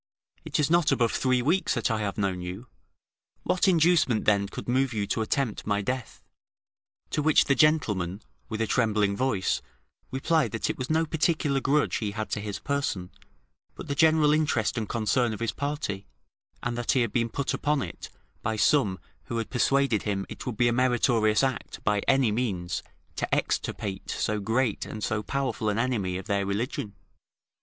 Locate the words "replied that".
10.09-10.71